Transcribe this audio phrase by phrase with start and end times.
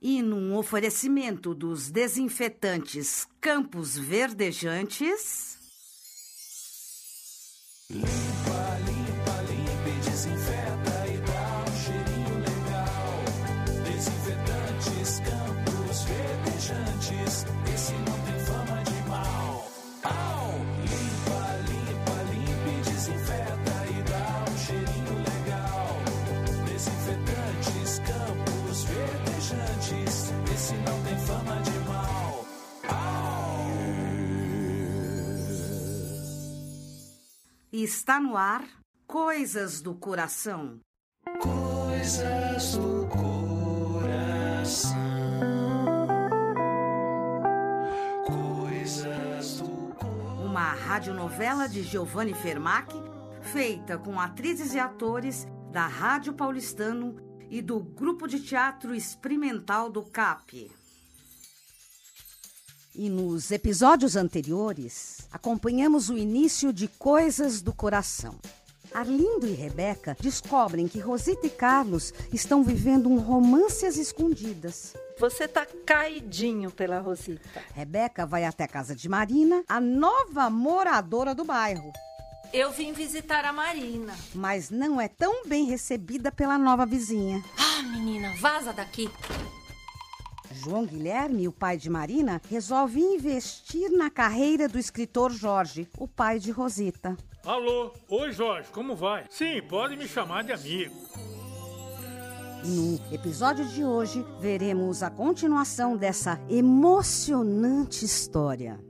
[0.00, 5.58] E num oferecimento dos desinfetantes Campos Verdejantes.
[37.70, 38.64] Está no ar
[39.06, 40.80] Coisas do Coração.
[41.38, 44.96] Coisas do coração.
[48.24, 50.46] Coisas do coração.
[50.46, 52.90] Uma radionovela de Giovanni Fermac,
[53.42, 57.16] feita com atrizes e atores da Rádio Paulistano
[57.50, 60.72] e do Grupo de Teatro Experimental do CAP.
[63.00, 68.34] E nos episódios anteriores, acompanhamos o início de Coisas do Coração.
[68.92, 74.94] Arlindo e Rebeca descobrem que Rosita e Carlos estão vivendo um romance às escondidas.
[75.20, 77.62] Você tá caidinho pela Rosita.
[77.72, 81.92] Rebeca vai até a casa de Marina, a nova moradora do bairro,
[82.52, 84.12] Eu vim visitar a Marina.
[84.34, 87.44] mas não é tão bem recebida pela nova vizinha.
[87.56, 89.08] Ah, menina, vaza daqui.
[90.52, 96.38] João Guilherme, o pai de Marina, resolve investir na carreira do escritor Jorge, o pai
[96.38, 97.16] de Rosita.
[97.44, 99.24] Alô, oi Jorge, como vai?
[99.30, 100.94] Sim, pode me chamar de amigo.
[102.64, 108.80] No episódio de hoje, veremos a continuação dessa emocionante história.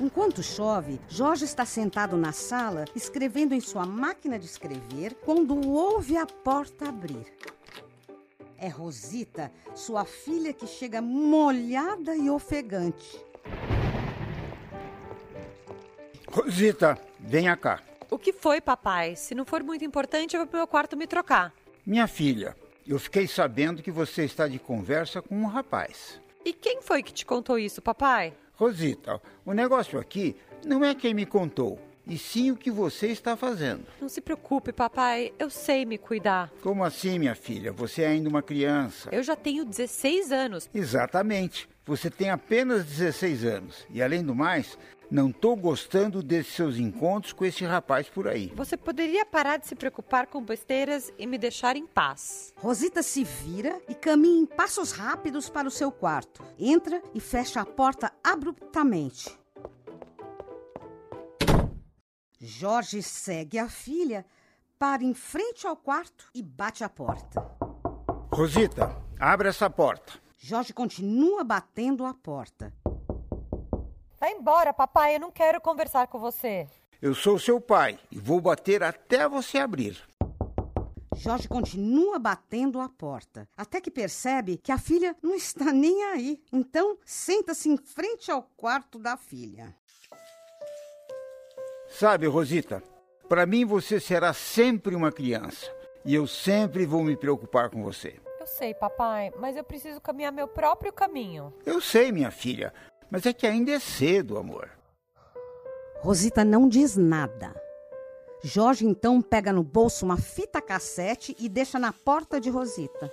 [0.00, 6.16] Enquanto chove, Jorge está sentado na sala escrevendo em sua máquina de escrever quando ouve
[6.16, 7.26] a porta abrir.
[8.64, 13.22] É Rosita, sua filha, que chega molhada e ofegante.
[16.26, 17.82] Rosita, venha cá.
[18.10, 19.16] O que foi, papai?
[19.16, 21.52] Se não for muito importante, eu vou pro meu quarto me trocar.
[21.84, 26.18] Minha filha, eu fiquei sabendo que você está de conversa com um rapaz.
[26.42, 28.32] E quem foi que te contou isso, papai?
[28.54, 33.36] Rosita, o negócio aqui não é quem me contou, e sim o que você está
[33.36, 33.84] fazendo.
[34.00, 35.32] Não se preocupe, papai.
[35.38, 36.52] Eu sei me cuidar.
[36.62, 37.72] Como assim, minha filha?
[37.72, 39.08] Você é ainda uma criança.
[39.12, 40.68] Eu já tenho 16 anos.
[40.74, 41.68] Exatamente.
[41.86, 43.86] Você tem apenas 16 anos.
[43.90, 44.78] E além do mais,
[45.10, 48.52] não estou gostando desses seus encontros com esse rapaz por aí.
[48.56, 52.52] Você poderia parar de se preocupar com besteiras e me deixar em paz.
[52.56, 56.42] Rosita se vira e caminha em passos rápidos para o seu quarto.
[56.58, 59.43] Entra e fecha a porta abruptamente.
[62.46, 64.26] Jorge segue a filha,
[64.78, 67.40] para em frente ao quarto e bate a porta.
[68.30, 70.12] Rosita, abre essa porta.
[70.38, 72.70] Jorge continua batendo a porta.
[74.20, 75.16] Vai embora, papai.
[75.16, 76.68] Eu não quero conversar com você.
[77.00, 79.98] Eu sou seu pai e vou bater até você abrir.
[81.16, 86.42] Jorge continua batendo a porta, até que percebe que a filha não está nem aí.
[86.52, 89.74] Então, senta-se em frente ao quarto da filha.
[91.94, 92.82] Sabe, Rosita,
[93.28, 95.72] para mim você será sempre uma criança
[96.04, 98.16] e eu sempre vou me preocupar com você.
[98.40, 101.54] Eu sei, papai, mas eu preciso caminhar meu próprio caminho.
[101.64, 102.74] Eu sei, minha filha,
[103.08, 104.68] mas é que ainda é cedo, amor.
[106.00, 107.54] Rosita não diz nada.
[108.42, 113.08] Jorge então pega no bolso uma fita cassete e deixa na porta de Rosita.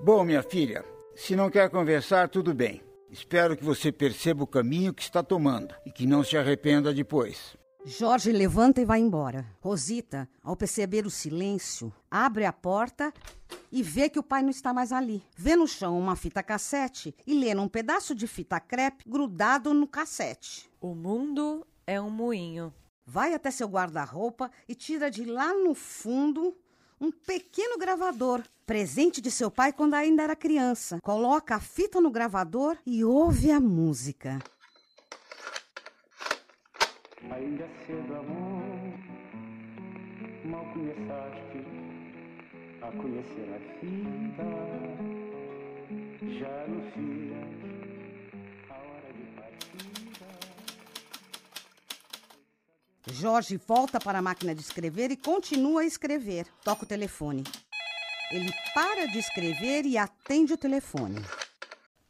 [0.00, 0.82] Bom, minha filha,
[1.14, 2.87] se não quer conversar, tudo bem.
[3.10, 7.56] Espero que você perceba o caminho que está tomando e que não se arrependa depois.
[7.84, 9.46] Jorge levanta e vai embora.
[9.60, 13.12] Rosita, ao perceber o silêncio, abre a porta
[13.72, 15.22] e vê que o pai não está mais ali.
[15.34, 19.86] Vê no chão uma fita cassete e lê num pedaço de fita crepe grudado no
[19.86, 20.70] cassete.
[20.78, 22.74] O mundo é um moinho.
[23.06, 26.54] Vai até seu guarda-roupa e tira de lá no fundo
[27.00, 30.98] um pequeno gravador, presente de seu pai quando ainda era criança.
[31.02, 34.38] Coloca a fita no gravador e ouve a música.
[37.30, 38.62] Ainda é cedo, amor,
[40.44, 41.58] mal começaste
[42.82, 44.44] a conhecer a vida.
[46.38, 47.07] Já anuncias
[53.12, 56.46] Jorge volta para a máquina de escrever e continua a escrever.
[56.62, 57.44] Toca o telefone.
[58.30, 61.24] Ele para de escrever e atende o telefone.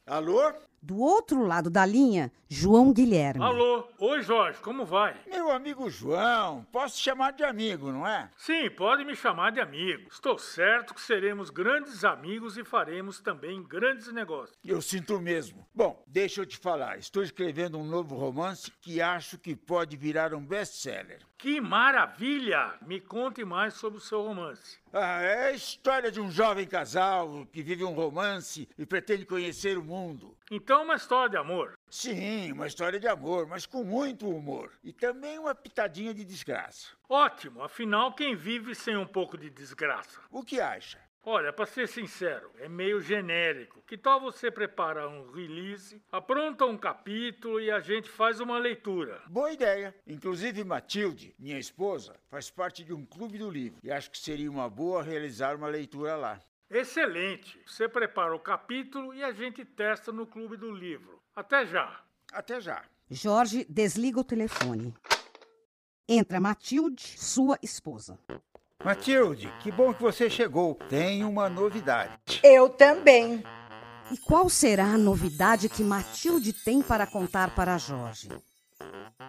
[0.07, 0.53] Alô?
[0.89, 3.45] Do outro lado da linha, João Guilherme.
[3.45, 3.87] Alô?
[3.99, 5.15] Oi, Jorge, como vai?
[5.27, 8.31] Meu amigo João, posso te chamar de amigo, não é?
[8.39, 10.09] Sim, pode me chamar de amigo.
[10.11, 14.57] Estou certo que seremos grandes amigos e faremos também grandes negócios.
[14.65, 15.67] Eu sinto mesmo.
[15.75, 16.99] Bom, deixa eu te falar.
[16.99, 21.19] Estou escrevendo um novo romance que acho que pode virar um best-seller.
[21.37, 22.75] Que maravilha!
[22.85, 24.79] Me conte mais sobre o seu romance.
[24.93, 29.77] Ah, é a história de um jovem casal que vive um romance e pretende conhecer
[29.77, 30.35] o mundo.
[30.51, 31.79] Então, uma história de amor.
[31.91, 34.73] Sim, uma história de amor, mas com muito humor.
[34.83, 36.89] E também uma pitadinha de desgraça.
[37.09, 40.21] Ótimo, afinal, quem vive sem um pouco de desgraça?
[40.31, 40.99] O que acha?
[41.25, 43.83] Olha, para ser sincero, é meio genérico.
[43.87, 49.21] Que tal você preparar um release, apronta um capítulo e a gente faz uma leitura?
[49.27, 49.95] Boa ideia.
[50.07, 54.51] Inclusive, Matilde, minha esposa, faz parte de um clube do livro e acho que seria
[54.51, 56.41] uma boa realizar uma leitura lá.
[56.71, 57.59] Excelente!
[57.67, 61.23] Você prepara o capítulo e a gente testa no Clube do Livro.
[61.35, 62.03] Até já!
[62.31, 62.85] Até já.
[63.11, 64.95] Jorge desliga o telefone.
[66.07, 68.19] Entra Matilde, sua esposa.
[68.85, 70.75] Matilde, que bom que você chegou.
[70.91, 72.41] Tenho uma novidade.
[72.45, 73.43] Eu também.
[74.13, 78.29] E qual será a novidade que Matilde tem para contar para Jorge?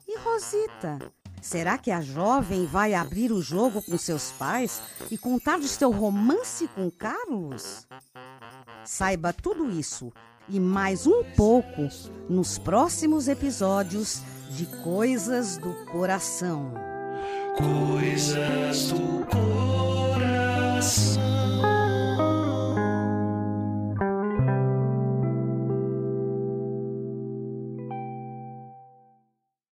[0.07, 0.99] E Rosita?
[1.41, 5.91] Será que a jovem vai abrir o jogo com seus pais e contar de seu
[5.91, 7.87] romance com Carlos?
[8.83, 10.11] Saiba tudo isso
[10.47, 11.87] e mais um pouco
[12.27, 16.73] nos próximos episódios de Coisas do Coração.
[17.57, 20.29] Coisas do coração.